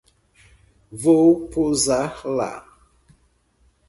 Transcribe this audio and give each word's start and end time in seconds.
Vou 0.91 1.47
pousar 1.49 2.25
lá 2.25 2.65